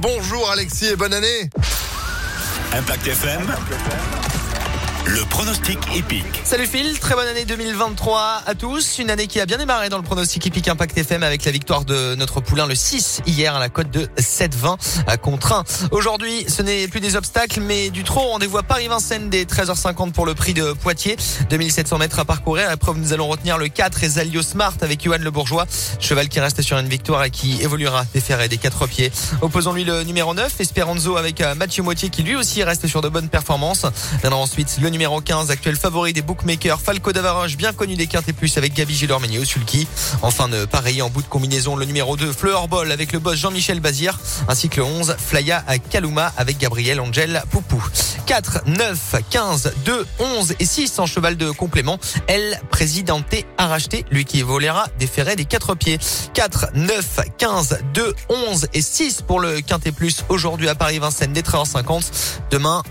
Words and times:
Bonjour 0.00 0.48
Alexis 0.48 0.86
et 0.86 0.94
bonne 0.96 1.12
année 1.12 1.50
Impact 2.72 3.08
FM. 3.08 3.40
Le 5.08 5.24
pronostic 5.24 5.78
épique. 5.96 6.42
Salut 6.44 6.66
Phil, 6.66 6.98
très 6.98 7.14
bonne 7.14 7.26
année 7.26 7.46
2023 7.46 8.42
à 8.46 8.54
tous. 8.54 8.98
Une 8.98 9.08
année 9.08 9.26
qui 9.26 9.40
a 9.40 9.46
bien 9.46 9.56
démarré 9.56 9.88
dans 9.88 9.96
le 9.96 10.02
pronostic 10.02 10.46
épique 10.46 10.68
Impact 10.68 10.98
FM 10.98 11.22
avec 11.22 11.46
la 11.46 11.50
victoire 11.50 11.86
de 11.86 12.14
notre 12.14 12.42
poulain 12.42 12.66
le 12.66 12.74
6 12.74 13.22
hier 13.24 13.56
à 13.56 13.58
la 13.58 13.70
cote 13.70 13.90
de 13.90 14.06
7-20 14.18 15.16
contre 15.22 15.52
1. 15.52 15.64
Aujourd'hui, 15.92 16.44
ce 16.46 16.60
n'est 16.60 16.88
plus 16.88 17.00
des 17.00 17.16
obstacles 17.16 17.62
mais 17.62 17.88
du 17.88 18.04
trop. 18.04 18.20
Rendez-vous 18.20 18.58
à 18.58 18.62
Paris-Vincennes 18.62 19.30
dès 19.30 19.44
13h50 19.44 20.12
pour 20.12 20.26
le 20.26 20.34
prix 20.34 20.52
de 20.52 20.74
Poitiers. 20.74 21.16
2700 21.48 21.96
mètres 21.96 22.18
à 22.18 22.26
parcourir. 22.26 22.68
L'épreuve, 22.68 22.98
nous 22.98 23.14
allons 23.14 23.28
retenir 23.28 23.56
le 23.56 23.68
4 23.68 24.04
et 24.04 24.08
Zalio 24.10 24.42
Smart 24.42 24.74
avec 24.82 25.02
Johan 25.02 25.16
Le 25.20 25.30
Bourgeois. 25.30 25.64
Cheval 26.00 26.28
qui 26.28 26.38
reste 26.38 26.60
sur 26.60 26.76
une 26.76 26.88
victoire 26.88 27.24
et 27.24 27.30
qui 27.30 27.62
évoluera 27.62 28.04
des 28.12 28.20
ferrets 28.20 28.50
des 28.50 28.58
quatre 28.58 28.86
pieds. 28.86 29.10
Opposons-lui 29.40 29.84
le 29.84 30.02
numéro 30.02 30.34
9, 30.34 30.60
Esperanzo 30.60 31.16
avec 31.16 31.40
euh, 31.40 31.54
Mathieu 31.54 31.82
Moitié 31.82 32.10
qui 32.10 32.22
lui 32.22 32.36
aussi 32.36 32.62
reste 32.62 32.86
sur 32.86 33.00
de 33.00 33.08
bonnes 33.08 33.30
performances. 33.30 33.86
Viendra 34.20 34.38
ensuite 34.38 34.76
le 34.82 34.90
numéro 34.90 34.97
15, 34.98 35.52
actuel 35.52 35.76
favori 35.76 36.12
des 36.12 36.22
bookmakers, 36.22 36.80
Falco 36.80 37.12
Davaroche, 37.12 37.56
bien 37.56 37.72
connu 37.72 37.94
des 37.94 38.08
quintes 38.08 38.28
et 38.28 38.32
plus 38.32 38.58
avec 38.58 38.74
Gabi 38.74 38.94
Gilormini 38.94 39.38
au 39.38 39.44
sulky. 39.44 39.86
Enfin, 40.22 40.48
de 40.48 40.64
pareil 40.64 41.02
en 41.02 41.08
bout 41.08 41.22
de 41.22 41.28
combinaison, 41.28 41.76
le 41.76 41.84
numéro 41.84 42.16
2, 42.16 42.32
Fleur 42.32 42.66
Ball 42.66 42.90
avec 42.90 43.12
le 43.12 43.20
boss 43.20 43.36
Jean-Michel 43.36 43.78
Bazir, 43.78 44.18
ainsi 44.48 44.68
que 44.68 44.80
le 44.80 44.86
11, 44.86 45.16
Flaya 45.18 45.62
à 45.68 45.78
Kaluma 45.78 46.32
avec 46.36 46.58
Gabriel 46.58 47.00
Angel 47.00 47.42
Poupou. 47.50 47.82
4, 48.26 48.64
9, 48.66 49.14
15, 49.30 49.72
2, 49.84 50.06
11 50.18 50.54
et 50.58 50.64
6 50.64 50.98
en 50.98 51.06
cheval 51.06 51.36
de 51.36 51.50
complément. 51.50 51.98
Elle, 52.26 52.60
présidente 52.70 53.24
à 53.56 53.66
racheter, 53.66 54.04
lui 54.10 54.24
qui 54.24 54.42
volera 54.42 54.86
des 54.98 55.06
ferrets 55.06 55.36
des 55.36 55.44
quatre 55.44 55.74
pieds. 55.74 55.98
4, 56.34 56.68
9, 56.74 57.20
15, 57.38 57.78
2, 57.94 58.14
11 58.50 58.66
et 58.74 58.82
6 58.82 59.22
pour 59.22 59.40
le 59.40 59.60
quintet 59.60 59.92
plus 59.92 60.24
aujourd'hui 60.28 60.68
à 60.68 60.74
Paris-Vincennes 60.74 61.32
des 61.32 61.42
13h50. 61.42 62.10
Demain, 62.50 62.82